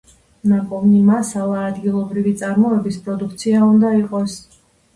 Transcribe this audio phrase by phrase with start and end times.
[0.53, 4.43] ნაპოვნი მასალა ადგილობრივი წარმოების პროდუქცია უნდა იყოს.